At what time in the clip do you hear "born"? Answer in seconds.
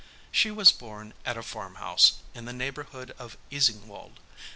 0.71-1.13